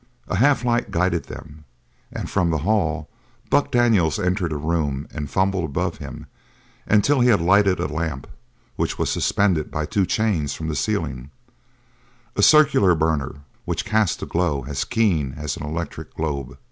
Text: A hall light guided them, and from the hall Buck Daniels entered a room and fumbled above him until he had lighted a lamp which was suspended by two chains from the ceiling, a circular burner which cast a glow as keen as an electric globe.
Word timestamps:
A 0.27 0.35
hall 0.37 0.57
light 0.63 0.89
guided 0.89 1.25
them, 1.25 1.63
and 2.11 2.27
from 2.27 2.49
the 2.49 2.57
hall 2.65 3.07
Buck 3.51 3.69
Daniels 3.69 4.17
entered 4.17 4.51
a 4.51 4.57
room 4.57 5.07
and 5.13 5.29
fumbled 5.29 5.63
above 5.65 5.97
him 5.99 6.25
until 6.87 7.19
he 7.19 7.29
had 7.29 7.39
lighted 7.39 7.79
a 7.79 7.85
lamp 7.85 8.25
which 8.77 8.97
was 8.97 9.11
suspended 9.11 9.69
by 9.69 9.85
two 9.85 10.07
chains 10.07 10.55
from 10.55 10.69
the 10.69 10.75
ceiling, 10.75 11.29
a 12.35 12.41
circular 12.41 12.95
burner 12.95 13.41
which 13.65 13.85
cast 13.85 14.23
a 14.23 14.25
glow 14.25 14.65
as 14.67 14.85
keen 14.85 15.35
as 15.37 15.55
an 15.55 15.63
electric 15.67 16.15
globe. 16.15 16.57